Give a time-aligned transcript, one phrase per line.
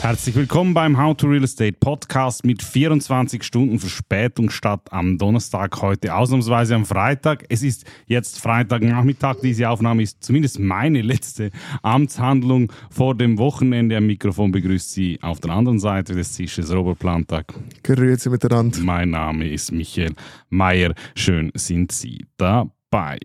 [0.00, 5.82] Herzlich willkommen beim How to Real Estate Podcast mit 24 Stunden Verspätung statt am Donnerstag,
[5.82, 7.44] heute ausnahmsweise am Freitag.
[7.50, 9.36] Es ist jetzt Freitagnachmittag.
[9.42, 11.50] Diese Aufnahme ist zumindest meine letzte
[11.82, 13.98] Amtshandlung vor dem Wochenende.
[13.98, 17.52] Am Mikrofon begrüßt Sie auf der anderen Seite des Tisches Robert Plantag.
[17.82, 18.78] Grüezi miteinander.
[18.80, 20.14] Mein Name ist Michael
[20.48, 20.94] Mayer.
[21.14, 23.18] Schön sind Sie dabei.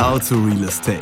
[0.00, 0.98] How to Real Estate,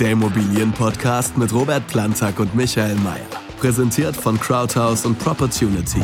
[0.00, 3.39] der Immobilienpodcast mit Robert Plantag und Michael Mayer.
[3.60, 6.00] Präsentiert von Crowdhouse und Propertunity.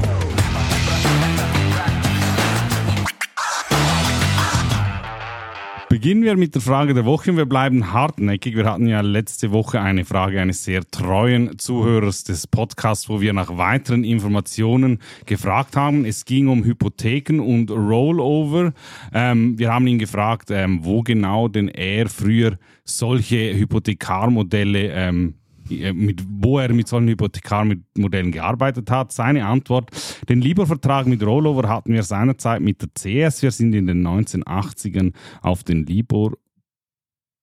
[5.88, 8.56] Beginnen wir mit der Frage der Woche und wir bleiben hartnäckig.
[8.56, 13.32] Wir hatten ja letzte Woche eine Frage eines sehr treuen Zuhörers des Podcasts, wo wir
[13.32, 16.04] nach weiteren Informationen gefragt haben.
[16.04, 18.74] Es ging um Hypotheken und Rollover.
[19.15, 25.45] Ähm, wir haben ihn gefragt, ähm, wo genau denn er früher solche Hypothekarmodelle ähm, äh,
[25.95, 29.13] mit, wo er mit solchen Hypothekarmodellen gearbeitet hat.
[29.13, 29.90] Seine Antwort,
[30.29, 33.43] den Libor-Vertrag mit Rollover hatten wir seinerzeit mit der CS.
[33.43, 36.32] Wir sind in den 1980ern auf den Libor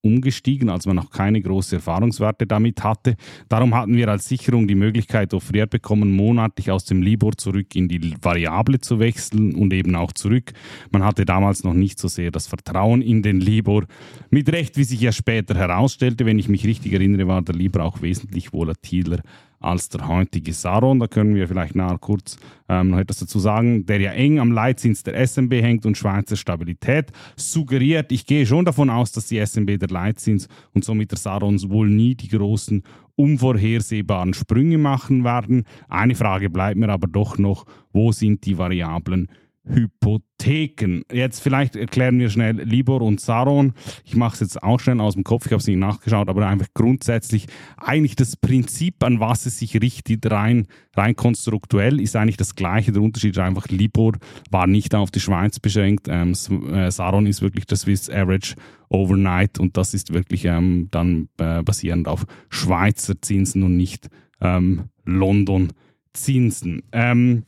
[0.04, 3.16] umgestiegen, als man noch keine großen Erfahrungswerte damit hatte.
[3.48, 7.88] Darum hatten wir als Sicherung die Möglichkeit offeriert bekommen, monatlich aus dem Libor zurück in
[7.88, 10.52] die Variable zu wechseln und eben auch zurück.
[10.90, 13.84] Man hatte damals noch nicht so sehr das Vertrauen in den Libor.
[14.30, 17.84] Mit Recht, wie sich ja später herausstellte, wenn ich mich richtig erinnere, war der Libor
[17.84, 19.20] auch wesentlich volatiler
[19.64, 21.00] als der heutige Saron.
[21.00, 22.36] Da können wir vielleicht nachher kurz
[22.68, 26.36] ähm, noch etwas dazu sagen, der ja eng am Leitzins der SMB hängt und Schweizer
[26.36, 28.12] Stabilität suggeriert.
[28.12, 31.88] Ich gehe schon davon aus, dass die SMB der Leitzins und somit der Saron wohl
[31.88, 32.82] nie die großen
[33.16, 35.64] unvorhersehbaren Sprünge machen werden.
[35.88, 39.28] Eine Frage bleibt mir aber doch noch, wo sind die Variablen
[39.66, 41.02] Hypotheken.
[41.10, 43.72] Jetzt vielleicht erklären wir schnell Libor und Saron.
[44.04, 46.46] Ich mache es jetzt auch schnell aus dem Kopf, ich habe es nicht nachgeschaut, aber
[46.46, 52.36] einfach grundsätzlich eigentlich das Prinzip, an was es sich richtet, rein, rein konstruktuell, ist eigentlich
[52.36, 52.92] das gleiche.
[52.92, 54.12] Der Unterschied ist einfach, Libor
[54.50, 56.32] war nicht auf die Schweiz beschränkt, ähm,
[56.72, 58.54] äh, Saron ist wirklich das Swiss Average
[58.90, 64.08] Overnight und das ist wirklich ähm, dann äh, basierend auf Schweizer Zinsen und nicht
[64.40, 65.72] ähm, London
[66.12, 66.82] Zinsen.
[66.92, 67.44] Ähm,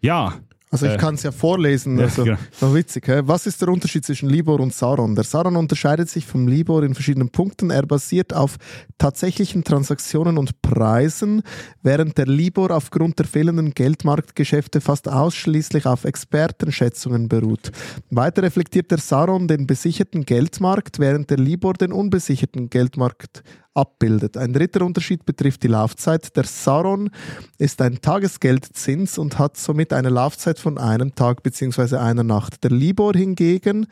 [0.00, 0.34] ja,
[0.70, 2.74] also ich äh, kann es ja vorlesen, also ja, genau.
[2.74, 3.08] witzig.
[3.08, 3.22] Hä?
[3.24, 5.14] Was ist der Unterschied zwischen Libor und Saron?
[5.14, 7.70] Der Saron unterscheidet sich vom Libor in verschiedenen Punkten.
[7.70, 8.56] Er basiert auf
[8.98, 11.42] tatsächlichen Transaktionen und Preisen,
[11.82, 17.70] während der Libor aufgrund der fehlenden Geldmarktgeschäfte fast ausschließlich auf Expertenschätzungen beruht.
[18.10, 23.42] Weiter reflektiert der Saron den besicherten Geldmarkt, während der Libor den unbesicherten Geldmarkt
[23.78, 24.36] abbildet.
[24.36, 26.36] Ein dritter Unterschied betrifft die Laufzeit.
[26.36, 27.10] Der Saron
[27.58, 31.96] ist ein Tagesgeldzins und hat somit eine Laufzeit von einem Tag bzw.
[31.96, 32.64] einer Nacht.
[32.64, 33.86] Der Libor hingegen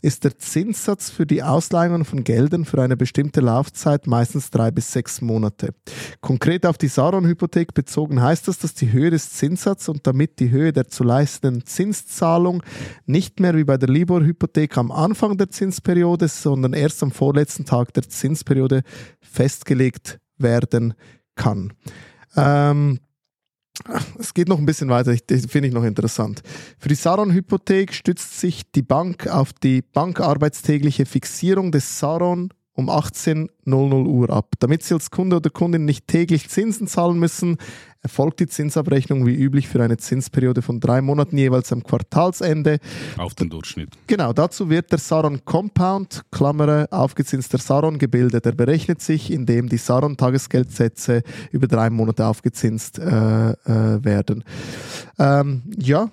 [0.00, 4.90] ist der Zinssatz für die Ausleihungen von Geldern für eine bestimmte Laufzeit, meistens drei bis
[4.90, 5.74] sechs Monate.
[6.22, 10.50] Konkret auf die Saron-Hypothek bezogen heißt das, dass die Höhe des Zinssatzes und damit die
[10.50, 12.62] Höhe der zu leistenden Zinszahlung
[13.04, 17.92] nicht mehr wie bei der Libor-Hypothek am Anfang der Zinsperiode, sondern erst am vorletzten Tag
[17.92, 18.82] der Zinsperiode
[19.30, 20.94] festgelegt werden
[21.34, 21.72] kann.
[22.36, 23.00] Ähm,
[24.18, 26.42] es geht noch ein bisschen weiter, das finde ich noch interessant.
[26.78, 34.06] Für die Saron-Hypothek stützt sich die Bank auf die bankarbeitstägliche Fixierung des Saron um 18.00
[34.06, 34.54] Uhr ab.
[34.60, 37.56] Damit Sie als Kunde oder Kundin nicht täglich Zinsen zahlen müssen,
[38.02, 42.78] erfolgt die Zinsabrechnung wie üblich für eine Zinsperiode von drei Monaten jeweils am Quartalsende.
[43.16, 43.88] Auf den Durchschnitt.
[44.06, 48.46] Genau, dazu wird der Saron Compound, Klammer, aufgezinster Saron gebildet.
[48.46, 53.54] Er berechnet sich, indem die Saron Tagesgeldsätze über drei Monate aufgezinst äh, äh,
[54.04, 54.44] werden.
[55.18, 56.10] Ähm, ja,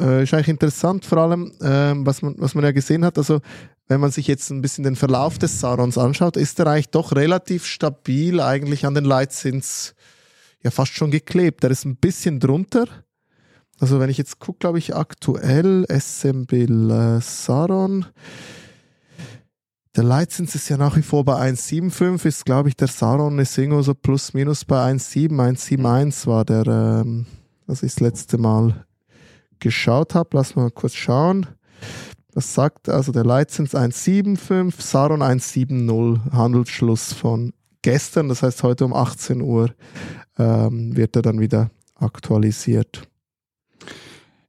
[0.00, 3.18] äh, ist eigentlich interessant, vor allem, äh, was, man, was man ja gesehen hat.
[3.18, 3.40] Also,
[3.88, 7.12] wenn man sich jetzt ein bisschen den Verlauf des Sarons anschaut, ist er eigentlich doch
[7.12, 9.94] relativ stabil eigentlich an den Leitzins
[10.62, 11.62] ja fast schon geklebt.
[11.62, 12.86] Der ist ein bisschen drunter.
[13.78, 18.06] Also wenn ich jetzt gucke, glaube ich, aktuell SMB äh, Saron.
[19.94, 23.56] Der Leitzins ist ja nach wie vor bei 1,75, ist glaube ich der Saron ist
[23.56, 27.26] irgendwo so plus minus bei 1,7, 1,71 war der, ähm,
[27.66, 28.84] was ich das letzte Mal
[29.58, 30.30] geschaut habe.
[30.32, 31.46] Lass mal kurz schauen.
[32.36, 38.92] Das sagt also der Leitzins 1,75, Saron 1,70, Handelsschluss von gestern, das heißt heute um
[38.92, 39.70] 18 Uhr
[40.38, 43.08] ähm, wird er dann wieder aktualisiert.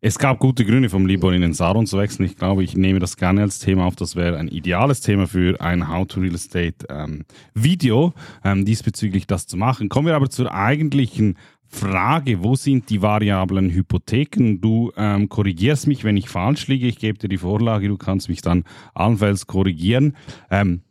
[0.02, 2.26] Es gab gute Gründe vom Libor in den Saron zu wechseln.
[2.26, 3.96] Ich glaube, ich nehme das gerne als Thema auf.
[3.96, 7.24] Das wäre ein ideales Thema für ein How to Real Estate ähm,
[7.54, 8.14] Video,
[8.44, 9.88] ähm, diesbezüglich das zu machen.
[9.88, 11.38] Kommen wir aber zur eigentlichen
[11.70, 14.60] Frage, wo sind die variablen Hypotheken?
[14.62, 16.88] Du ähm, korrigierst mich, wenn ich falsch liege.
[16.88, 20.16] Ich gebe dir die Vorlage, du kannst mich dann allenfalls korrigieren.
[20.50, 20.82] Ähm,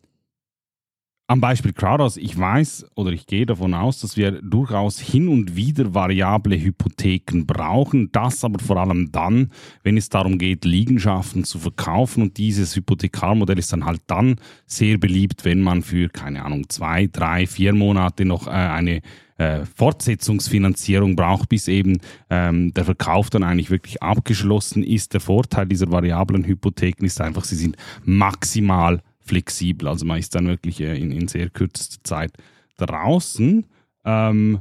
[1.29, 5.57] am Beispiel Crowdhouse, ich weiß oder ich gehe davon aus, dass wir durchaus hin und
[5.57, 8.13] wieder variable Hypotheken brauchen.
[8.13, 9.51] Das aber vor allem dann,
[9.83, 12.23] wenn es darum geht, Liegenschaften zu verkaufen.
[12.23, 14.37] Und dieses Hypothekarmodell ist dann halt dann
[14.67, 19.01] sehr beliebt, wenn man für, keine Ahnung, zwei, drei, vier Monate noch äh, eine
[19.39, 21.99] äh, Fortsetzungsfinanzierung braucht, bis eben
[22.31, 25.13] ähm, der Verkauf dann eigentlich wirklich abgeschlossen ist.
[25.13, 29.89] Der Vorteil dieser variablen Hypotheken ist einfach, sie sind maximal flexibel.
[29.89, 32.33] Also man ist dann wirklich äh, in, in sehr kürzester Zeit
[32.77, 33.67] draußen.
[34.05, 34.61] Ähm,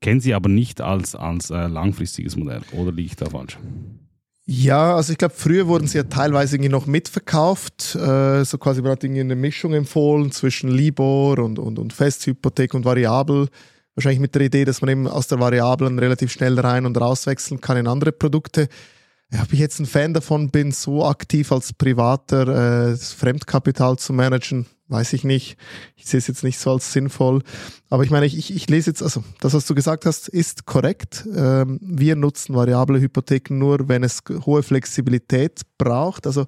[0.00, 3.58] kennen Sie aber nicht als, als äh, langfristiges Modell oder liege ich da falsch?
[4.50, 8.80] Ja, also ich glaube, früher wurden sie ja teilweise irgendwie noch mitverkauft, äh, so quasi
[8.80, 13.48] man hat irgendwie eine Mischung empfohlen zwischen Libor und, und, und Festhypothek und Variabel.
[13.94, 17.60] Wahrscheinlich mit der Idee, dass man eben aus der Variablen relativ schnell rein und rauswechseln
[17.60, 18.68] kann in andere Produkte.
[19.34, 24.64] Ob ich jetzt ein Fan davon bin, so aktiv als Privater äh, Fremdkapital zu managen,
[24.88, 25.58] weiß ich nicht.
[25.96, 27.42] Ich sehe es jetzt nicht so als sinnvoll.
[27.90, 30.64] Aber ich meine, ich, ich, ich lese jetzt, also das, was du gesagt hast, ist
[30.64, 31.26] korrekt.
[31.36, 36.26] Ähm, wir nutzen variable Hypotheken nur, wenn es hohe Flexibilität braucht.
[36.26, 36.46] Also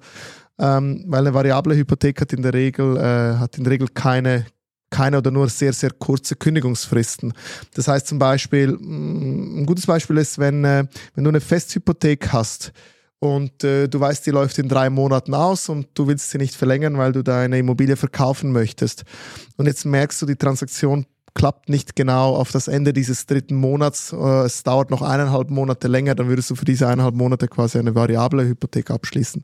[0.57, 4.45] ähm, weil eine variable Hypothek hat in der Regel, äh, hat in der Regel keine
[4.91, 7.33] keine oder nur sehr, sehr kurze Kündigungsfristen.
[7.73, 10.85] Das heißt zum Beispiel, mm, ein gutes Beispiel ist, wenn, äh,
[11.15, 12.71] wenn du eine Festhypothek hast
[13.17, 16.55] und äh, du weißt, die läuft in drei Monaten aus und du willst sie nicht
[16.55, 19.03] verlängern, weil du deine Immobilie verkaufen möchtest.
[19.57, 24.13] Und jetzt merkst du, die Transaktion klappt nicht genau auf das Ende dieses dritten Monats,
[24.13, 27.79] äh, es dauert noch eineinhalb Monate länger, dann würdest du für diese eineinhalb Monate quasi
[27.79, 29.43] eine variable Hypothek abschließen.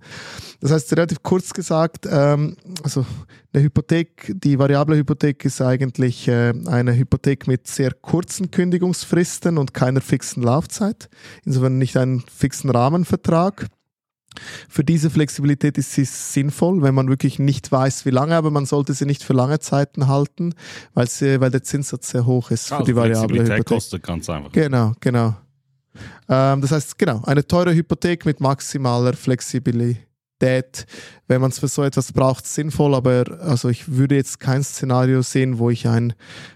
[0.60, 3.06] Das heißt, relativ kurz gesagt, ähm, also
[3.54, 9.74] eine Hypothek, die variable Hypothek ist eigentlich äh, eine Hypothek mit sehr kurzen Kündigungsfristen und
[9.74, 11.10] keiner fixen Laufzeit,
[11.46, 13.68] insofern nicht einen fixen Rahmenvertrag.
[14.70, 18.66] Für diese Flexibilität ist sie sinnvoll, wenn man wirklich nicht weiß, wie lange, aber man
[18.66, 20.54] sollte sie nicht für lange Zeiten halten,
[20.94, 23.66] weil, sie, weil der Zinssatz sehr hoch ist also für die variable Hypothek.
[23.66, 24.52] kostet ganz einfach.
[24.52, 25.36] Genau, genau.
[26.30, 30.06] Ähm, das heißt, genau, eine teure Hypothek mit maximaler Flexibilität.
[31.28, 35.24] Wenn man es für so etwas braucht, sinnvoll, aber also ich würde jetzt kein Szenario
[35.24, 36.14] sehen, wo ich ein,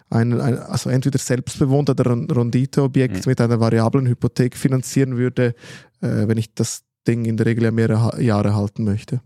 [0.10, 3.30] ein, ein also entweder selbstbewohnt oder ein Renditeobjekt mhm.
[3.30, 5.56] mit einer variablen Hypothek finanzieren würde,
[6.02, 9.22] äh, wenn ich das Ding in der Regel ja mehrere Jahre halten möchte.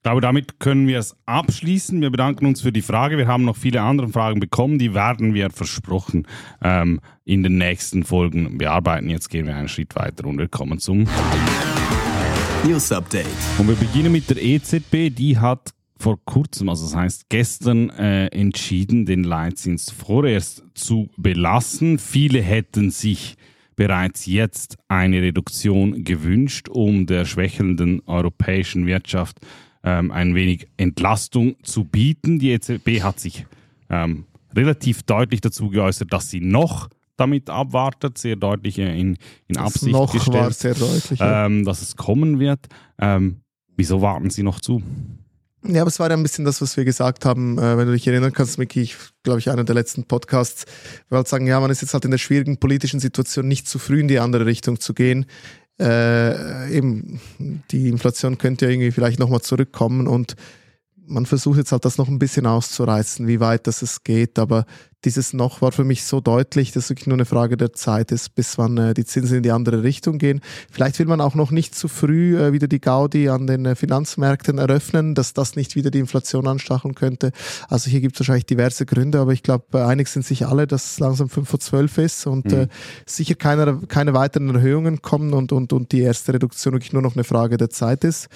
[0.00, 2.00] Ich glaube, damit können wir es abschließen.
[2.00, 3.18] Wir bedanken uns für die Frage.
[3.18, 4.78] Wir haben noch viele andere Fragen bekommen.
[4.78, 6.26] Die werden wir versprochen
[6.62, 9.10] ähm, in den nächsten Folgen bearbeiten.
[9.10, 11.06] Jetzt gehen wir einen Schritt weiter und wir kommen zum
[12.64, 13.26] News Update.
[13.58, 15.14] Und wir beginnen mit der EZB.
[15.14, 21.98] Die hat vor kurzem, also das heißt gestern, äh, entschieden, den Leitzins vorerst zu belassen.
[21.98, 23.36] Viele hätten sich
[23.80, 29.38] bereits jetzt eine Reduktion gewünscht, um der schwächelnden europäischen Wirtschaft
[29.82, 32.38] ähm, ein wenig Entlastung zu bieten.
[32.38, 33.46] Die EZB hat sich
[33.88, 39.16] ähm, relativ deutlich dazu geäußert, dass sie noch damit abwartet, sehr deutlich in,
[39.48, 41.46] in Absicht noch gestellt, war sehr deutlich, ja.
[41.46, 42.66] ähm, dass es kommen wird.
[42.98, 43.40] Ähm,
[43.78, 44.82] wieso warten Sie noch zu?
[45.62, 47.92] Ja, aber es war ja ein bisschen das, was wir gesagt haben, äh, wenn du
[47.92, 50.64] dich erinnern kannst, Miki, ich glaube ich, einer der letzten Podcasts,
[51.10, 53.78] wir halt sagen, ja, man ist jetzt halt in der schwierigen politischen Situation, nicht zu
[53.78, 55.26] früh in die andere Richtung zu gehen.
[55.78, 57.20] Äh, eben,
[57.70, 60.34] die Inflation könnte ja irgendwie vielleicht nochmal zurückkommen und
[60.96, 64.64] man versucht jetzt halt das noch ein bisschen auszureißen, wie weit das es geht, aber
[65.04, 68.12] dieses noch war für mich so deutlich, dass es wirklich nur eine Frage der Zeit
[68.12, 70.40] ist, bis wann äh, die Zinsen in die andere Richtung gehen.
[70.70, 73.74] Vielleicht will man auch noch nicht zu früh äh, wieder die Gaudi an den äh,
[73.74, 77.32] Finanzmärkten eröffnen, dass das nicht wieder die Inflation anstacheln könnte.
[77.68, 80.92] Also hier gibt es wahrscheinlich diverse Gründe, aber ich glaube, einig sind sich alle, dass
[80.92, 82.52] es langsam 5 vor 12 ist und mhm.
[82.52, 82.68] äh,
[83.06, 87.14] sicher keine, keine weiteren Erhöhungen kommen und, und, und die erste Reduktion wirklich nur noch
[87.14, 88.28] eine Frage der Zeit ist.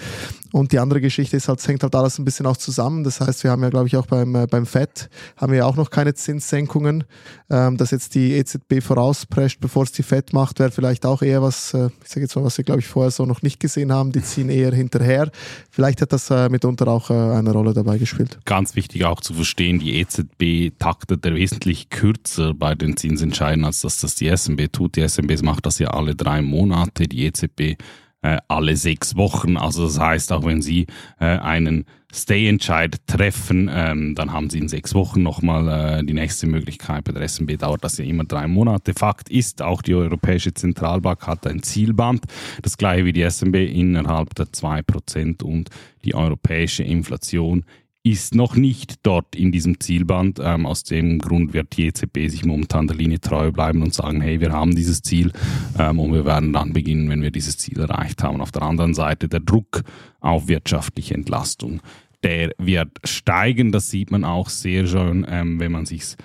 [0.53, 3.05] Und die andere Geschichte ist halt, es hängt halt alles ein bisschen auch zusammen.
[3.05, 5.67] Das heißt, wir haben ja, glaube ich, auch beim, äh, beim FED haben wir ja
[5.67, 7.05] auch noch keine Zinsen Zinssenkungen.
[7.51, 11.43] Ähm, dass jetzt die EZB vorausprescht, bevor es die FED macht, wäre vielleicht auch eher
[11.43, 13.93] was, äh, ich sage jetzt mal, was wir, glaube ich, vorher so noch nicht gesehen
[13.93, 14.13] haben.
[14.13, 15.31] Die ziehen eher hinterher.
[15.71, 18.39] Vielleicht hat das äh, mitunter auch äh, eine Rolle dabei gespielt.
[18.45, 23.83] Ganz wichtig auch zu verstehen, die EZB taktet er wesentlich kürzer bei den Zinsentscheiden, als
[23.83, 24.97] dass das die SMB tut.
[24.97, 27.77] Die SMB macht das ja alle drei Monate, die EZB
[28.25, 29.57] äh, alle sechs Wochen.
[29.59, 30.87] Also das heißt, auch wenn Sie
[31.21, 36.47] äh, einen Stay-Entscheid treffen, ähm, dann haben Sie in sechs Wochen nochmal äh, die nächste
[36.47, 37.05] Möglichkeit.
[37.05, 38.95] Bei der SMB dauert das ja immer drei Monate.
[38.95, 42.25] Fakt ist, auch die Europäische Zentralbank hat ein Zielband,
[42.63, 45.69] das gleiche wie die SMB innerhalb der zwei Prozent und
[46.05, 47.65] die europäische Inflation
[48.07, 50.39] ist noch nicht dort in diesem Zielband.
[50.41, 54.21] Ähm, aus dem Grund wird die EZB sich momentan der Linie treu bleiben und sagen,
[54.21, 55.33] hey, wir haben dieses Ziel
[55.79, 58.43] ähm, und wir werden dann beginnen, wenn wir dieses Ziel erreicht haben.
[58.43, 59.83] Auf der anderen Seite der Druck
[60.21, 61.81] auf wirtschaftliche Entlastung
[62.25, 63.71] der wird steigen.
[63.71, 66.17] Das sieht man auch sehr schön, ähm, wenn man sich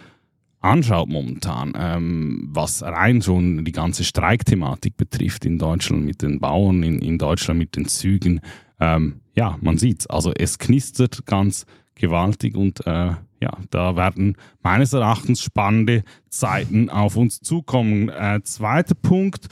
[0.62, 6.84] anschaut momentan, ähm, was rein schon die ganze Streikthematik betrifft in Deutschland mit den Bauern,
[6.84, 8.42] in, in Deutschland mit den Zügen.
[8.80, 10.08] Ähm, ja, man sieht's.
[10.08, 17.16] Also es knistert ganz gewaltig und äh, ja, da werden meines Erachtens spannende Zeiten auf
[17.16, 18.10] uns zukommen.
[18.10, 19.48] Äh, zweiter Punkt,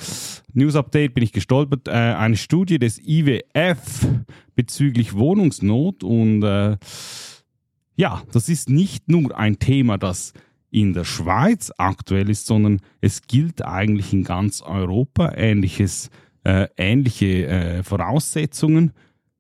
[0.54, 4.08] News Update bin ich gestolpert, äh, eine Studie des IWF
[4.56, 6.78] bezüglich Wohnungsnot und äh,
[7.96, 10.34] ja, das ist nicht nur ein Thema, das
[10.82, 16.12] in der Schweiz aktuell ist, sondern es gilt eigentlich in ganz Europa ähnliches,
[16.44, 18.92] äh, ähnliche äh, Voraussetzungen.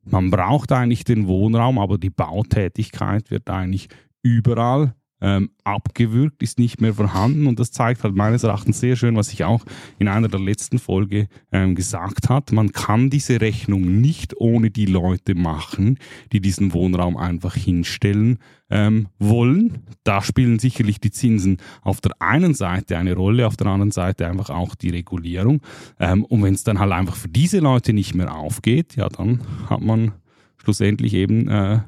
[0.03, 3.89] Man braucht eigentlich den Wohnraum, aber die Bautätigkeit wird eigentlich
[4.24, 9.15] überall ähm, abgewürgt, ist nicht mehr vorhanden und das zeigt halt meines Erachtens sehr schön,
[9.15, 9.63] was ich auch
[10.00, 12.51] in einer der letzten Folge ähm, gesagt hat.
[12.51, 15.97] Man kann diese Rechnung nicht ohne die Leute machen,
[16.31, 19.83] die diesen Wohnraum einfach hinstellen ähm, wollen.
[20.03, 24.27] Da spielen sicherlich die Zinsen auf der einen Seite eine Rolle, auf der anderen Seite
[24.27, 25.62] einfach auch die Regulierung.
[26.00, 29.41] Ähm, und wenn es dann halt einfach für diese Leute nicht mehr aufgeht, ja, dann
[29.69, 30.12] hat man
[30.57, 31.79] schlussendlich eben äh,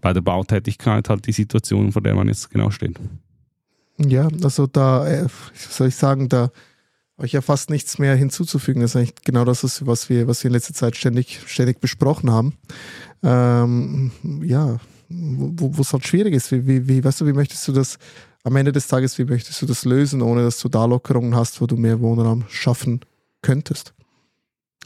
[0.00, 2.98] bei der Bautätigkeit halt die Situation, vor der man jetzt genau steht.
[3.98, 6.50] Ja, also da, äh, soll ich sagen, da
[7.16, 8.80] habe ich ja fast nichts mehr hinzuzufügen.
[8.80, 12.30] Das ist eigentlich genau das, was wir, was wir in letzter Zeit ständig, ständig besprochen
[12.30, 12.54] haben.
[13.24, 14.12] Ähm,
[14.44, 14.78] ja,
[15.08, 16.52] wo es halt schwierig ist.
[16.52, 17.98] Wie, wie, wie, weißt du, wie möchtest du das
[18.44, 21.60] am Ende des Tages, wie möchtest du das lösen, ohne dass du da Lockerungen hast,
[21.60, 23.00] wo du mehr Wohnraum schaffen
[23.42, 23.94] könntest?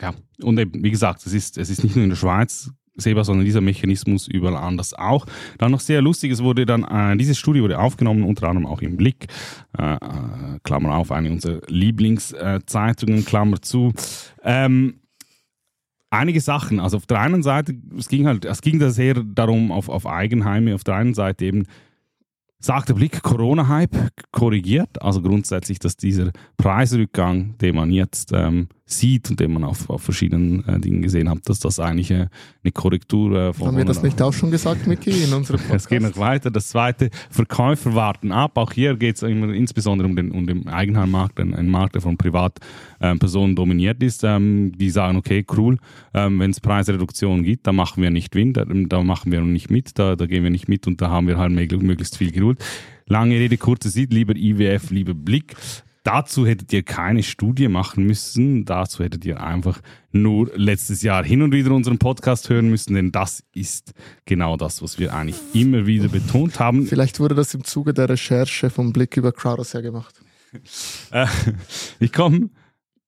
[0.00, 3.25] Ja, und eben, wie gesagt, es ist, es ist nicht nur in der Schweiz sehbar,
[3.25, 5.26] sondern dieser Mechanismus überall anders auch.
[5.58, 8.82] Dann noch sehr lustig, es wurde dann, äh, diese Studie wurde aufgenommen, unter anderem auch
[8.82, 9.26] im Blick,
[9.78, 9.99] äh, äh
[10.62, 13.92] Klammer auf, eine unserer Lieblingszeitungen, Klammer zu.
[14.42, 15.00] Ähm,
[16.11, 19.72] einige Sachen, also auf der einen Seite, es ging halt, es ging da sehr darum,
[19.72, 21.64] auf, auf Eigenheime, auf der einen Seite eben,
[22.58, 29.30] sagt der Blick, Corona-Hype korrigiert, also grundsätzlich, dass dieser Preisrückgang, den man jetzt ähm, sieht
[29.30, 32.28] und den man auf, auf verschiedenen äh, Dingen gesehen hat, dass das eigentlich äh,
[32.62, 33.68] eine Korrektur äh, von.
[33.68, 35.72] Haben wir das nicht auch schon gesagt, Micky, in unserem Podcast?
[35.84, 36.50] es geht noch weiter.
[36.50, 38.56] Das zweite, Verkäufer warten ab.
[38.56, 42.02] Auch hier geht es immer insbesondere um den, um den Eigenheimmarkt, ein, ein Markt, der
[42.02, 44.25] von Privatpersonen dominiert ist.
[44.25, 45.78] Ähm, die sagen, okay, cool,
[46.14, 49.70] ähm, wenn es Preisreduktionen gibt, da machen wir nicht Wind, da, da machen wir nicht
[49.70, 52.62] mit, da, da gehen wir nicht mit und da haben wir halt möglichst viel Geduld.
[53.06, 55.54] Lange Rede, kurze Sicht, lieber IWF, lieber Blick.
[56.02, 58.64] Dazu hättet ihr keine Studie machen müssen.
[58.64, 59.80] Dazu hättet ihr einfach
[60.11, 63.92] nur letztes Jahr hin und wieder unseren Podcast hören müssen, denn das ist
[64.25, 66.87] genau das, was wir eigentlich immer wieder betont haben.
[66.87, 70.21] Vielleicht wurde das im Zuge der Recherche vom Blick über Crowders ja gemacht.
[71.11, 71.26] Äh,
[71.99, 72.50] ich komme.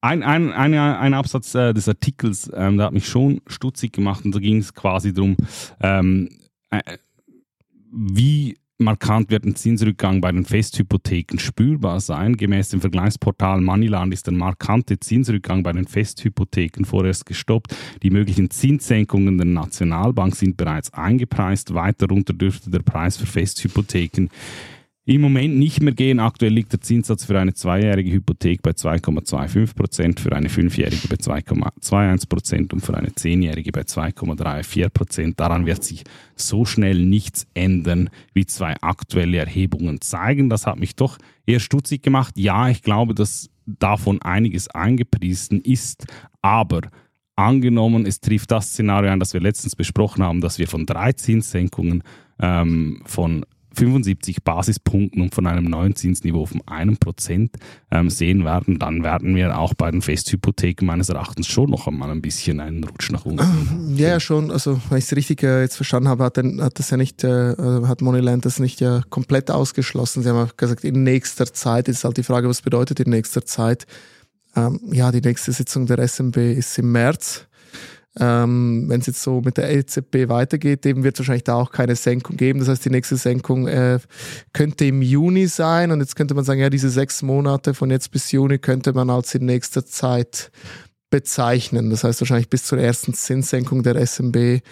[0.00, 4.24] Ein, ein, ein, ein Absatz äh, des Artikels, ähm, der hat mich schon stutzig gemacht
[4.24, 5.36] und da ging es quasi darum,
[5.80, 6.30] ähm,
[6.70, 6.98] äh,
[7.90, 12.36] wie markant wird ein Zinsrückgang bei den Festhypotheken spürbar sein.
[12.36, 17.74] Gemäß dem Vergleichsportal Moneyland ist ein markanter Zinsrückgang bei den Festhypotheken vorerst gestoppt.
[18.02, 21.74] Die möglichen Zinssenkungen der Nationalbank sind bereits eingepreist.
[21.74, 24.28] Weiter runter dürfte der Preis für Festhypotheken
[25.06, 26.18] im Moment nicht mehr gehen.
[26.18, 31.16] Aktuell liegt der Zinssatz für eine zweijährige Hypothek bei 2,25 Prozent, für eine fünfjährige bei
[31.16, 35.40] 2,21 Prozent und für eine zehnjährige bei 2,34 Prozent.
[35.40, 36.04] Daran wird sich
[36.36, 40.48] so schnell nichts ändern, wie zwei aktuelle Erhebungen zeigen.
[40.48, 42.38] Das hat mich doch eher stutzig gemacht.
[42.38, 46.06] Ja, ich glaube, dass davon einiges eingepriesen ist,
[46.40, 46.80] aber
[47.36, 51.12] angenommen, es trifft das Szenario ein, das wir letztens besprochen haben, dass wir von drei
[51.12, 52.02] Zinssenkungen
[52.40, 57.56] ähm, von 75 Basispunkten und von einem neuen Zinsniveau von einem Prozent
[57.90, 62.10] ähm, sehen werden, dann werden wir auch bei den Festhypotheken meines Erachtens schon noch einmal
[62.10, 63.96] ein bisschen einen Rutsch nach unten.
[63.96, 64.50] Ja, ja schon.
[64.50, 67.52] Also, wenn ich es richtig äh, jetzt verstanden habe, hat, hat das ja nicht, äh,
[67.52, 70.22] äh, hat Moneyland das nicht ja komplett ausgeschlossen.
[70.22, 71.88] Sie haben gesagt, in nächster Zeit.
[71.88, 73.86] Ist halt die Frage, was bedeutet in nächster Zeit?
[74.56, 77.46] Ähm, ja, die nächste Sitzung der SMB ist im März.
[78.18, 81.72] Ähm, Wenn es jetzt so mit der EZB weitergeht, dem wird es wahrscheinlich da auch
[81.72, 82.60] keine Senkung geben.
[82.60, 83.98] Das heißt, die nächste Senkung äh,
[84.52, 85.90] könnte im Juni sein.
[85.90, 89.10] Und jetzt könnte man sagen, ja, diese sechs Monate von jetzt bis Juni könnte man
[89.10, 90.52] als in nächster Zeit
[91.10, 91.90] bezeichnen.
[91.90, 94.62] Das heißt, wahrscheinlich bis zur ersten Zinssenkung der SMB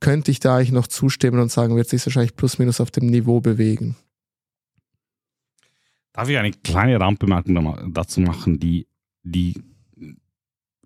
[0.00, 3.06] könnte ich da eigentlich noch zustimmen und sagen, wird sich wahrscheinlich plus minus auf dem
[3.06, 3.96] Niveau bewegen.
[6.12, 8.86] Darf ich eine kleine Randbemerkung dazu machen, die,
[9.22, 9.54] die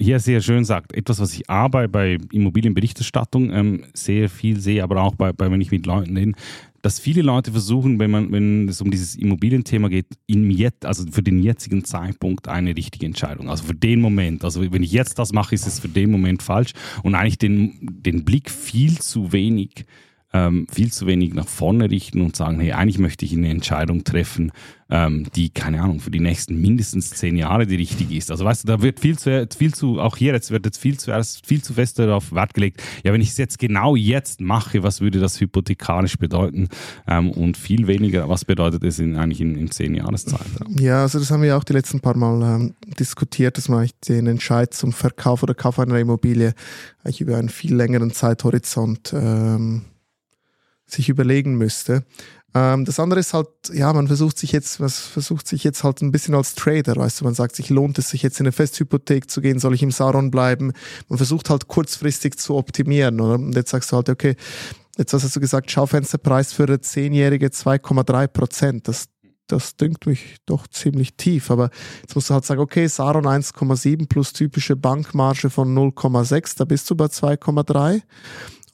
[0.00, 5.02] hier sehr schön sagt, etwas, was ich A bei, Immobilienberichterstattung ähm, sehr viel sehe, aber
[5.02, 6.32] auch bei, bei wenn ich mit Leuten rede,
[6.82, 11.04] dass viele Leute versuchen, wenn man, wenn es um dieses Immobilienthema geht, im Jetzt, also
[11.10, 13.50] für den jetzigen Zeitpunkt eine richtige Entscheidung.
[13.50, 14.44] Also für den Moment.
[14.44, 17.78] Also wenn ich jetzt das mache, ist es für den Moment falsch und eigentlich den,
[17.82, 19.84] den Blick viel zu wenig
[20.32, 24.04] ähm, viel zu wenig nach vorne richten und sagen, hey, eigentlich möchte ich eine Entscheidung
[24.04, 24.52] treffen,
[24.88, 28.30] ähm, die, keine Ahnung, für die nächsten mindestens zehn Jahre die richtige ist.
[28.30, 30.98] Also weißt du, da wird viel zu, viel zu, auch hier jetzt wird jetzt viel
[30.98, 31.12] zu,
[31.44, 35.00] viel zu fest darauf Wert gelegt, ja, wenn ich es jetzt genau jetzt mache, was
[35.00, 36.68] würde das hypothekarisch bedeuten?
[37.06, 40.40] Ähm, und viel weniger, was bedeutet es in, eigentlich in, in zehn Jahreszeit?
[40.78, 44.26] Ja, also das haben wir auch die letzten paar Mal ähm, diskutiert, dass man den
[44.26, 46.54] Entscheid zum Verkauf oder Kauf einer Immobilie
[47.02, 49.82] eigentlich über einen viel längeren Zeithorizont ähm,
[50.92, 52.04] sich überlegen müsste.
[52.54, 56.02] Ähm, das andere ist halt, ja, man versucht sich jetzt, was versucht sich jetzt halt
[56.02, 58.52] ein bisschen als Trader, weißt du, man sagt sich, lohnt es sich jetzt in eine
[58.52, 60.72] Festhypothek zu gehen, soll ich im Saron bleiben?
[61.08, 63.34] Man versucht halt kurzfristig zu optimieren, oder?
[63.34, 64.34] Und jetzt sagst du halt, okay,
[64.98, 68.88] jetzt hast du gesagt, Schaufensterpreis für eine Zehnjährige 2,3 Prozent.
[68.88, 69.06] Das,
[69.46, 71.52] das dünkt mich doch ziemlich tief.
[71.52, 71.70] Aber
[72.02, 76.90] jetzt musst du halt sagen, okay, Saron 1,7 plus typische Bankmarge von 0,6, da bist
[76.90, 78.02] du bei 2,3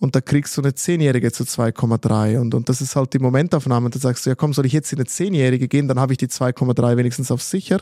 [0.00, 3.90] und da kriegst du eine Zehnjährige zu 2,3 und, und das ist halt die Momentaufnahme.
[3.90, 6.18] Da sagst du, ja komm, soll ich jetzt in eine Zehnjährige gehen, dann habe ich
[6.18, 7.80] die 2,3 wenigstens auf sicher.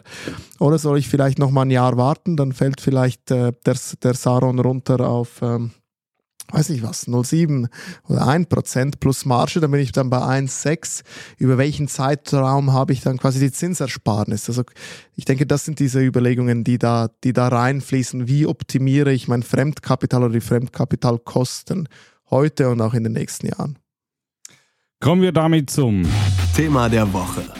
[0.59, 4.15] Oder soll ich vielleicht noch mal ein Jahr warten, dann fällt vielleicht äh, der, der
[4.15, 5.41] Saron runter auf...
[5.43, 5.73] Ähm,
[6.49, 7.69] weiß nicht was, 0,7
[8.09, 11.03] oder 1% plus Marge, dann bin ich dann bei 1,6.
[11.39, 14.49] Über welchen Zeitraum habe ich dann quasi die Zinsersparnis?
[14.49, 14.65] Also
[15.17, 18.29] ich denke, das sind diese Überlegungen, die da, die da reinfließen.
[18.29, 21.89] Wie optimiere ich mein Fremdkapital oder die Fremdkapitalkosten
[22.31, 23.79] heute und auch in den nächsten Jahren?
[25.01, 26.07] Kommen wir damit zum
[26.55, 27.54] Thema der Woche.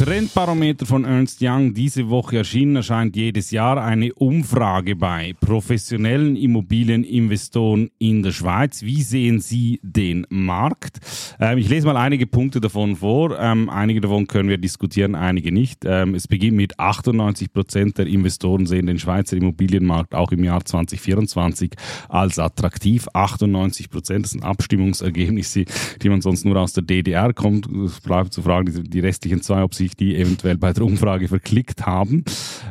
[0.00, 7.90] Trendbarometer von Ernst Young diese Woche erschienen, erscheint jedes Jahr eine Umfrage bei professionellen Immobilieninvestoren
[7.98, 8.80] in der Schweiz.
[8.82, 11.00] Wie sehen Sie den Markt?
[11.38, 13.38] Ähm, ich lese mal einige Punkte davon vor.
[13.38, 15.84] Ähm, einige davon können wir diskutieren, einige nicht.
[15.84, 20.64] Ähm, es beginnt mit 98 Prozent der Investoren sehen den Schweizer Immobilienmarkt auch im Jahr
[20.64, 21.72] 2024
[22.08, 23.06] als attraktiv.
[23.12, 25.66] 98 Prozent, das sind Abstimmungsergebnisse,
[26.00, 27.66] die man sonst nur aus der DDR kommt.
[27.66, 31.28] Es bleibt zu fragen, die, restlichen zwei, ob sie sich die eventuell bei der Umfrage
[31.28, 32.24] verklickt haben.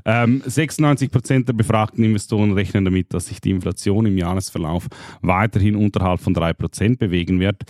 [0.06, 4.88] Ähm, 96 Prozent der befragten Investoren rechnen damit, dass sich die Inflation im Jahresverlauf
[5.22, 7.64] weiterhin unterhalb von drei Prozent bewegen wird.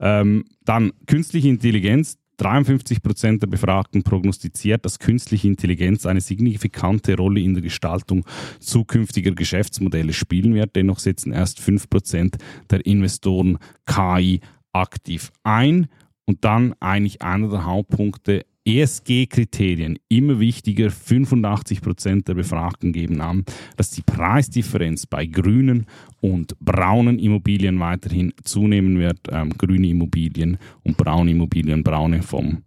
[0.00, 2.18] Ähm, dann künstliche Intelligenz.
[2.38, 8.24] 53 Prozent der Befragten prognostiziert, dass künstliche Intelligenz eine signifikante Rolle in der Gestaltung
[8.58, 10.74] zukünftiger Geschäftsmodelle spielen wird.
[10.74, 14.40] Dennoch setzen erst 5 Prozent der Investoren KI
[14.72, 15.88] aktiv ein.
[16.24, 20.90] Und dann eigentlich einer der Hauptpunkte, ESG-Kriterien immer wichtiger.
[20.90, 23.44] 85 Prozent der Befragten geben an,
[23.76, 25.86] dass die Preisdifferenz bei grünen
[26.20, 29.18] und braunen Immobilien weiterhin zunehmen wird.
[29.30, 32.62] Ähm, grüne Immobilien und braune Immobilien, braune vom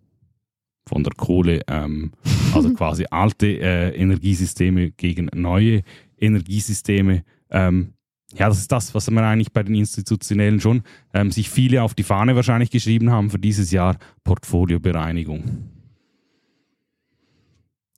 [0.88, 2.12] von der Kohle, ähm,
[2.54, 5.82] also quasi alte äh, Energiesysteme gegen neue
[6.20, 7.24] Energiesysteme.
[7.50, 7.94] Ähm,
[8.34, 11.94] ja, das ist das, was man eigentlich bei den Institutionellen schon ähm, sich viele auf
[11.94, 15.75] die Fahne wahrscheinlich geschrieben haben für dieses Jahr Portfoliobereinigung.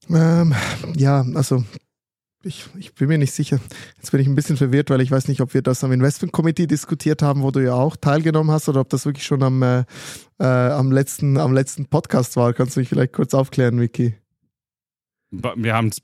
[0.09, 0.53] Ähm,
[0.95, 1.63] ja, also
[2.43, 3.59] ich, ich bin mir nicht sicher.
[3.97, 6.31] Jetzt bin ich ein bisschen verwirrt, weil ich weiß nicht, ob wir das am Investment
[6.31, 9.61] Committee diskutiert haben, wo du ja auch teilgenommen hast, oder ob das wirklich schon am,
[9.63, 9.83] äh,
[10.39, 12.53] äh, am, letzten, am letzten Podcast war.
[12.53, 14.15] Kannst du mich vielleicht kurz aufklären, Vicky?
[15.29, 16.01] Wir haben es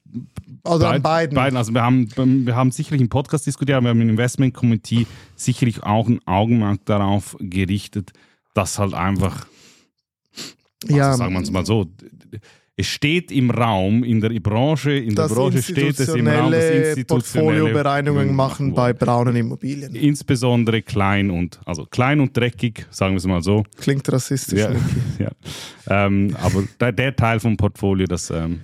[0.64, 1.36] also beid, beiden.
[1.36, 1.58] beiden.
[1.58, 2.10] Also wir haben,
[2.46, 6.20] wir haben sicherlich einen Podcast diskutiert, aber wir haben im Investment Committee sicherlich auch ein
[6.28, 8.12] Augenmerk darauf gerichtet,
[8.54, 9.48] dass halt einfach,
[10.88, 11.90] ja, also sagen wir es mal so,
[12.76, 16.64] es steht im Raum, in der Branche, in der Branche steht es im Raum, dass
[16.64, 19.94] institutionelle Portfoliobereinigungen machen bei braunen Immobilien.
[19.94, 23.64] Insbesondere klein und, also klein und dreckig, sagen wir es mal so.
[23.78, 24.60] Klingt rassistisch.
[24.60, 24.72] Ja,
[25.20, 25.32] ja.
[25.88, 28.32] Ähm, aber der, der, Teil vom Portfolio, das...
[28.32, 28.62] Ähm,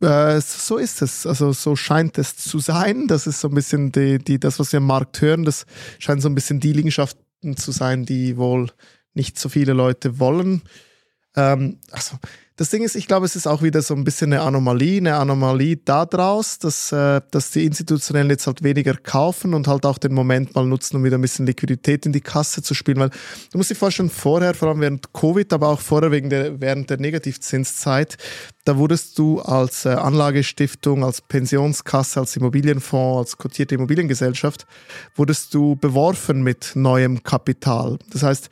[0.00, 1.26] äh, so ist es.
[1.26, 3.06] Also so scheint es zu sein.
[3.06, 5.44] Das ist so ein bisschen die, die, das, was wir am Markt hören.
[5.44, 5.66] Das
[5.98, 8.70] scheint so ein bisschen die Liegenschaften zu sein, die wohl
[9.12, 10.62] nicht so viele Leute wollen.
[11.36, 12.16] Ähm, also
[12.56, 15.16] das Ding ist, ich glaube, es ist auch wieder so ein bisschen eine Anomalie, eine
[15.16, 20.12] Anomalie daraus, dass, äh, dass die Institutionellen jetzt halt weniger kaufen und halt auch den
[20.12, 22.98] Moment mal nutzen, um wieder ein bisschen Liquidität in die Kasse zu spielen.
[22.98, 23.10] Weil
[23.50, 26.90] du musst dir vorstellen, vorher, vor allem während Covid, aber auch vorher wegen der, während
[26.90, 28.18] der Negativzinszeit,
[28.64, 34.66] da wurdest du als äh, Anlagestiftung, als Pensionskasse, als Immobilienfonds, als kotierte Immobiliengesellschaft,
[35.16, 37.98] wurdest du beworfen mit neuem Kapital.
[38.10, 38.50] Das heißt,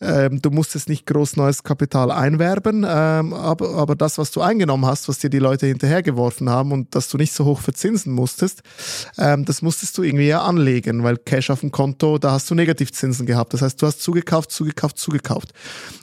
[0.00, 4.86] ähm, du musstest nicht groß neues Kapital einwerben, ähm, aber, aber das, was du eingenommen
[4.86, 8.62] hast, was dir die Leute hinterhergeworfen haben und dass du nicht so hoch verzinsen musstest,
[9.18, 12.54] ähm, das musstest du irgendwie ja anlegen, weil Cash auf dem Konto, da hast du
[12.54, 13.54] Negativzinsen gehabt.
[13.54, 15.52] Das heißt, du hast zugekauft, zugekauft, zugekauft.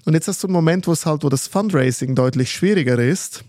[0.06, 3.46] Und jetzt hast du einen Moment, wo es halt, wo das Fundraising deutlich schwieriger ist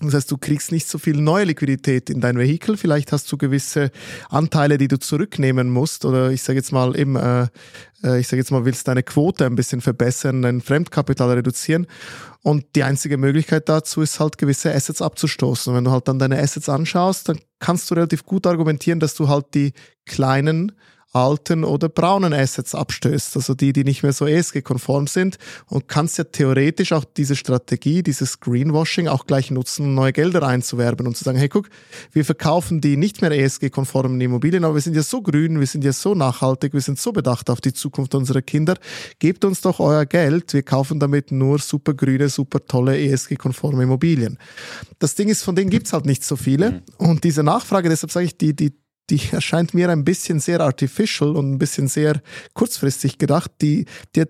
[0.00, 2.76] Das heißt, du kriegst nicht so viel neue Liquidität in dein Vehikel.
[2.76, 3.90] Vielleicht hast du gewisse
[4.28, 6.04] Anteile, die du zurücknehmen musst.
[6.04, 7.48] Oder ich sage jetzt mal eben, äh,
[8.04, 11.88] äh, ich sage jetzt mal, willst deine Quote ein bisschen verbessern, dein Fremdkapital reduzieren.
[12.48, 15.70] Und die einzige Möglichkeit dazu ist halt gewisse Assets abzustoßen.
[15.70, 19.14] Und wenn du halt dann deine Assets anschaust, dann kannst du relativ gut argumentieren, dass
[19.14, 19.74] du halt die
[20.06, 20.72] kleinen
[21.12, 25.38] alten oder braunen Assets abstößt, also die, die nicht mehr so ESG-konform sind.
[25.66, 30.42] Und kannst ja theoretisch auch diese Strategie, dieses Greenwashing auch gleich nutzen, um neue Gelder
[30.42, 31.68] einzuwerben und zu sagen, hey guck,
[32.12, 35.82] wir verkaufen die nicht mehr ESG-konformen Immobilien, aber wir sind ja so grün, wir sind
[35.82, 38.76] ja so nachhaltig, wir sind so bedacht auf die Zukunft unserer Kinder,
[39.18, 44.38] gebt uns doch euer Geld, wir kaufen damit nur super grüne, super tolle ESG-konforme Immobilien.
[45.00, 46.82] Das Ding ist, von denen gibt's halt nicht so viele mhm.
[46.98, 48.72] und diese Nachfrage, deshalb sage ich, die, die
[49.10, 52.20] die erscheint mir ein bisschen sehr artificial und ein bisschen sehr
[52.52, 53.50] kurzfristig gedacht.
[53.62, 54.28] Die, die hat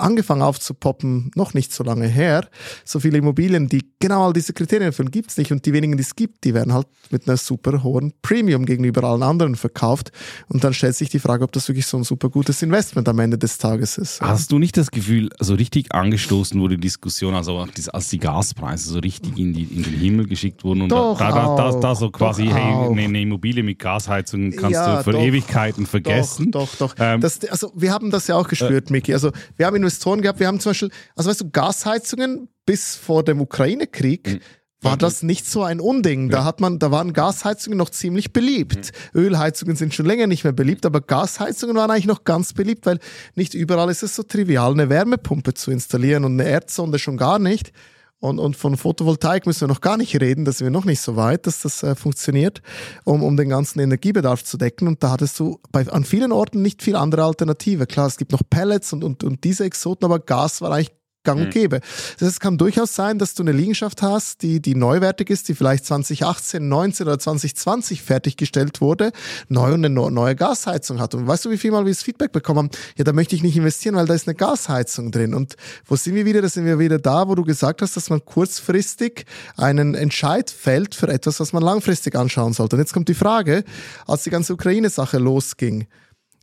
[0.00, 2.48] angefangen aufzupoppen, noch nicht so lange her.
[2.84, 5.52] So viele Immobilien, die genau all diese Kriterien erfüllen, gibt es nicht.
[5.52, 9.04] Und die wenigen, die es gibt, die werden halt mit einer super hohen Premium gegenüber
[9.04, 10.12] allen anderen verkauft.
[10.48, 13.18] Und dann stellt sich die Frage, ob das wirklich so ein super gutes Investment am
[13.18, 14.20] Ende des Tages ist.
[14.20, 18.90] Hast du nicht das Gefühl, so richtig angestoßen wurde die Diskussion, also als die Gaspreise
[18.90, 21.94] so richtig in, die, in den Himmel geschickt wurden und doch da, da, da, da,
[21.94, 26.50] so quasi, hey, eine, eine, Immobilie mit Gasheizung kannst ja, du für doch, Ewigkeiten vergessen.
[26.50, 26.94] Doch, doch, doch.
[26.98, 29.12] Ähm, das, also wir haben das ja auch gespürt, äh, Miki.
[29.12, 33.22] Also wir haben Investoren gehabt, wir haben zum Beispiel, also weißt du, Gasheizungen bis vor
[33.22, 34.34] dem Ukraine-Krieg.
[34.34, 34.40] Mhm
[34.82, 36.28] war das nicht so ein Unding.
[36.28, 38.92] Da hat man, da waren Gasheizungen noch ziemlich beliebt.
[39.12, 39.20] Mhm.
[39.20, 42.98] Ölheizungen sind schon länger nicht mehr beliebt, aber Gasheizungen waren eigentlich noch ganz beliebt, weil
[43.34, 47.38] nicht überall ist es so trivial, eine Wärmepumpe zu installieren und eine Erdsonde schon gar
[47.38, 47.72] nicht.
[48.18, 51.00] Und, und von Photovoltaik müssen wir noch gar nicht reden, da sind wir noch nicht
[51.00, 52.62] so weit, dass das äh, funktioniert,
[53.04, 54.88] um, um den ganzen Energiebedarf zu decken.
[54.88, 57.86] Und da hattest du bei, an vielen Orten nicht viel andere Alternative.
[57.86, 60.92] Klar, es gibt noch Pellets und, und, und diese Exoten, aber Gas war eigentlich
[61.26, 61.50] gang und mhm.
[61.50, 61.80] gäbe.
[61.80, 65.48] Das heißt, es kann durchaus sein, dass du eine Liegenschaft hast, die, die neuwertig ist,
[65.48, 69.12] die vielleicht 2018, 19 oder 2020 fertiggestellt wurde,
[69.48, 71.14] neu und eine neue Gasheizung hat.
[71.14, 72.70] Und weißt du, wie viel mal wir das Feedback bekommen haben?
[72.96, 75.34] Ja, da möchte ich nicht investieren, weil da ist eine Gasheizung drin.
[75.34, 76.40] Und wo sind wir wieder?
[76.40, 80.94] Da sind wir wieder da, wo du gesagt hast, dass man kurzfristig einen Entscheid fällt
[80.94, 82.76] für etwas, was man langfristig anschauen sollte.
[82.76, 83.64] Und jetzt kommt die Frage,
[84.06, 85.86] als die ganze Ukraine-Sache losging,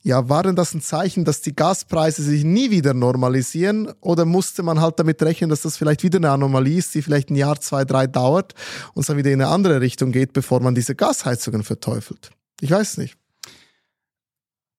[0.04, 4.62] ja, war denn das ein Zeichen, dass die Gaspreise sich nie wieder normalisieren oder musste
[4.62, 7.60] man halt damit rechnen, dass das vielleicht wieder eine Anomalie ist, die vielleicht ein Jahr,
[7.62, 8.54] zwei, drei dauert
[8.94, 12.32] und es dann wieder in eine andere Richtung geht, bevor man diese Gasheizungen verteufelt?
[12.60, 13.18] Ich weiß nicht.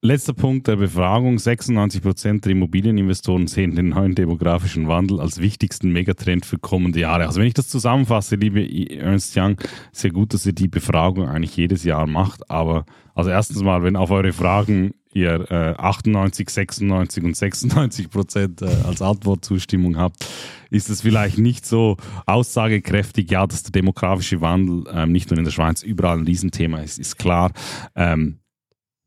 [0.07, 1.39] Letzter Punkt der Befragung.
[1.39, 7.27] 96 Prozent der Immobilieninvestoren sehen den neuen demografischen Wandel als wichtigsten Megatrend für kommende Jahre.
[7.27, 9.57] Also wenn ich das zusammenfasse, liebe Ernst Young,
[9.93, 12.51] sehr gut, dass ihr die Befragung eigentlich jedes Jahr macht.
[12.51, 18.61] Aber also erstens mal, wenn auf eure Fragen ihr äh, 98, 96 und 96 Prozent
[18.61, 20.29] äh, als Antwortzustimmung habt,
[20.69, 25.45] ist es vielleicht nicht so aussagekräftig, ja, dass der demografische Wandel ähm, nicht nur in
[25.45, 27.53] der Schweiz überall ein Riesenthema ist, ist klar.
[27.97, 28.41] Ähm,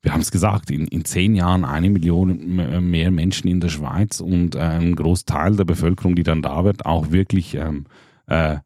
[0.01, 4.19] wir haben es gesagt, in, in zehn Jahren eine Million mehr Menschen in der Schweiz
[4.19, 7.85] und äh, ein Großteil der Bevölkerung, die dann da wird, auch wirklich ähm,
[8.27, 8.57] äh,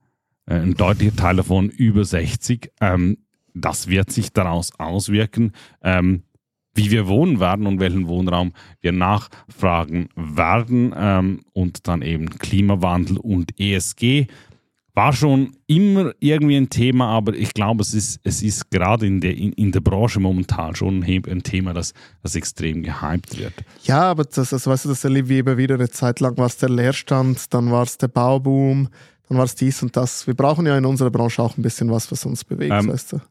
[0.45, 2.71] ein deutlicher Teil davon über 60.
[2.81, 3.17] Ähm,
[3.53, 5.53] das wird sich daraus auswirken.
[5.81, 6.23] Ähm,
[6.73, 13.17] wie wir wohnen werden und welchen Wohnraum wir nachfragen werden ähm, und dann eben Klimawandel
[13.17, 14.27] und ESG
[14.93, 19.21] war schon immer irgendwie ein Thema, aber ich glaube, es ist, es ist gerade in
[19.21, 23.53] der, in, in der Branche momentan schon ein Thema, das, das extrem gehypt wird.
[23.83, 25.75] Ja, aber das, das weißt du, das erleben wir immer wieder.
[25.75, 28.89] Eine Zeit lang war es der Leerstand, dann war es der Bauboom,
[29.29, 30.27] dann war es dies und das.
[30.27, 33.13] Wir brauchen ja in unserer Branche auch ein bisschen was, was uns bewegt, ähm, weißt
[33.13, 33.21] du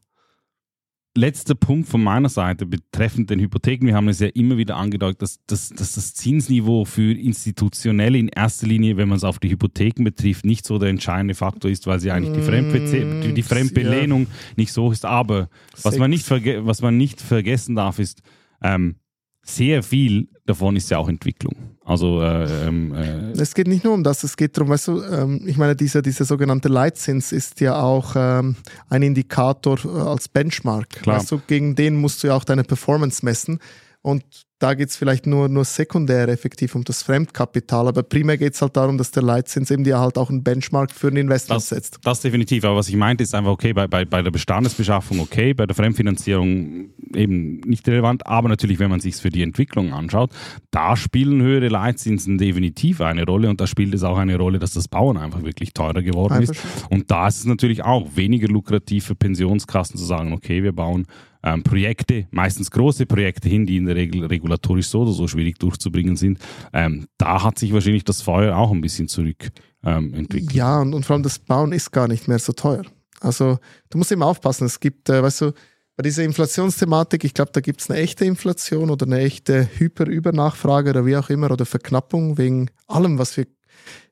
[1.15, 3.85] letzter Punkt von meiner Seite betreffend den Hypotheken.
[3.85, 8.29] Wir haben es ja immer wieder angedeutet, dass, dass, dass das Zinsniveau für institutionell in
[8.29, 11.85] erster Linie, wenn man es auf die Hypotheken betrifft, nicht so der entscheidende Faktor ist,
[11.85, 12.79] weil sie eigentlich die, Fremdbe
[13.23, 14.29] die, die Fremdbelehnung ja.
[14.55, 15.05] nicht so ist.
[15.05, 15.49] Aber
[15.83, 18.21] was man nicht, was man nicht vergessen darf, ist,
[18.61, 18.95] ähm,
[19.43, 21.55] sehr viel davon ist ja auch Entwicklung.
[21.85, 25.03] Also äh, ähm, äh es geht nicht nur um das, es geht darum, weißt du,
[25.03, 28.55] ähm, ich meine, dieser, dieser sogenannte Leitzins ist ja auch ähm,
[28.89, 30.89] ein Indikator äh, als Benchmark.
[30.89, 31.17] Klar.
[31.17, 33.59] Weißt du, gegen den musst du ja auch deine Performance messen.
[34.03, 34.23] Und
[34.57, 38.61] da geht es vielleicht nur, nur sekundär effektiv um das Fremdkapital, aber primär geht es
[38.61, 41.69] halt darum, dass der Leitzins eben dir halt auch einen Benchmark für ein Investment das,
[41.69, 41.99] setzt.
[42.03, 45.53] Das definitiv, aber was ich meinte ist einfach, okay, bei, bei, bei der Bestandesbeschaffung okay,
[45.53, 50.31] bei der Fremdfinanzierung eben nicht relevant, aber natürlich, wenn man sich für die Entwicklung anschaut,
[50.71, 54.71] da spielen höhere Leitzinsen definitiv eine Rolle und da spielt es auch eine Rolle, dass
[54.71, 56.55] das Bauen einfach wirklich teurer geworden ist.
[56.89, 61.05] Und da ist es natürlich auch weniger lukrativ für Pensionskassen zu sagen, okay, wir bauen
[61.43, 65.59] ähm, Projekte, meistens große Projekte hin, die in der Regel regulatorisch so oder so schwierig
[65.59, 66.39] durchzubringen sind.
[66.73, 69.51] Ähm, da hat sich wahrscheinlich das Feuer auch ein bisschen zurück
[69.83, 70.27] ähm.
[70.51, 72.83] Ja, und, und vor allem das Bauen ist gar nicht mehr so teuer.
[73.19, 75.51] Also du musst immer aufpassen, es gibt, äh, weißt du,
[75.97, 80.91] bei dieser Inflationsthematik, ich glaube, da gibt es eine echte Inflation oder eine echte Hyperübernachfrage
[80.91, 83.45] oder wie auch immer oder Verknappung wegen allem, was wir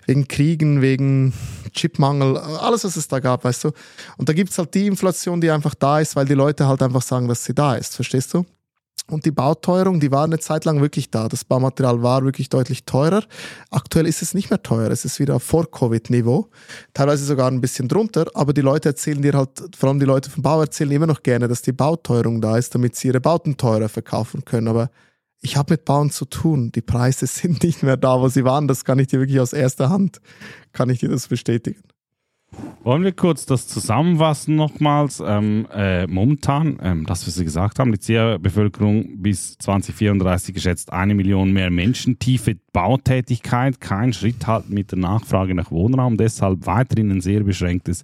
[0.09, 1.33] wegen Kriegen, wegen
[1.71, 3.71] Chipmangel, alles, was es da gab, weißt du.
[4.17, 6.81] Und da gibt es halt die Inflation, die einfach da ist, weil die Leute halt
[6.81, 8.43] einfach sagen, dass sie da ist, verstehst du?
[9.07, 11.27] Und die Bauteuerung, die war eine Zeit lang wirklich da.
[11.27, 13.23] Das Baumaterial war wirklich deutlich teurer.
[13.71, 14.91] Aktuell ist es nicht mehr teuer.
[14.91, 16.47] Es ist wieder auf Vor-Covid-Niveau.
[16.93, 18.27] Teilweise sogar ein bisschen drunter.
[18.35, 21.23] Aber die Leute erzählen dir halt, vor allem die Leute vom Bau erzählen immer noch
[21.23, 24.67] gerne, dass die Bauteuerung da ist, damit sie ihre Bauten teurer verkaufen können.
[24.67, 24.91] Aber
[25.41, 26.71] ich habe mit Bauen zu tun.
[26.73, 28.67] Die Preise sind nicht mehr da, wo sie waren.
[28.67, 30.19] Das kann ich dir wirklich aus erster Hand,
[30.73, 31.81] kann ich dir das bestätigen.
[32.83, 35.21] Wollen wir kurz das zusammenfassen nochmals?
[35.23, 41.13] Ähm, äh, momentan, ähm, das wir Sie gesagt haben, die CEA-Bevölkerung bis 2034 geschätzt eine
[41.13, 47.11] Million mehr Menschen, tiefe Bautätigkeit, kein Schritt halt mit der Nachfrage nach Wohnraum, deshalb weiterhin
[47.11, 48.03] ein sehr beschränktes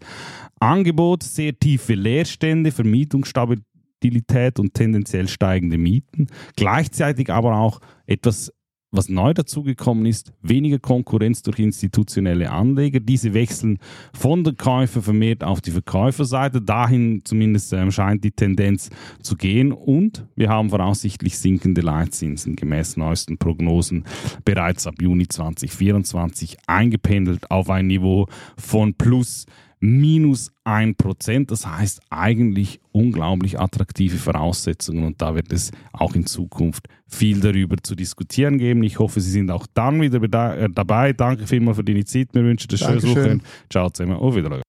[0.60, 3.66] Angebot, sehr tiefe Leerstände, Vermietungsstabilität
[4.06, 6.28] Volatilität und tendenziell steigende Mieten.
[6.56, 8.52] Gleichzeitig aber auch etwas
[8.92, 13.02] was neu dazugekommen ist, weniger Konkurrenz durch institutionelle Anleger.
[13.02, 13.78] Diese wechseln
[14.14, 16.62] von der Käufer vermehrt auf die Verkäuferseite.
[16.62, 18.90] Dahin zumindest ähm, scheint die Tendenz
[19.22, 19.74] zu gehen.
[19.74, 24.06] Und wir haben voraussichtlich sinkende Leitzinsen gemäß neuesten Prognosen
[24.46, 29.46] bereits ab Juni 2024 eingependelt auf ein Niveau von plus
[29.86, 31.48] minus 1%.
[31.48, 37.76] Das heißt eigentlich unglaublich attraktive Voraussetzungen und da wird es auch in Zukunft viel darüber
[37.82, 38.84] zu diskutieren geben.
[38.84, 41.14] Ich hoffe, Sie sind auch dann wieder äh, dabei.
[41.14, 42.28] Danke vielmals für die Zeit.
[42.34, 43.46] Wir wünschen dir schönes Wochenende.
[43.70, 44.18] Ciao zusammen.
[44.18, 44.64] Auf Wiedersehen.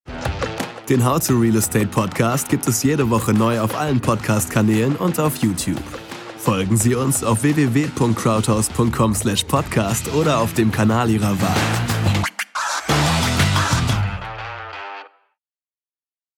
[0.89, 5.19] Den How to Real Estate Podcast gibt es jede Woche neu auf allen Podcast-Kanälen und
[5.19, 5.83] auf YouTube.
[6.39, 11.57] Folgen Sie uns auf www.crowdhouse.com/podcast oder auf dem Kanal Ihrer Wahl.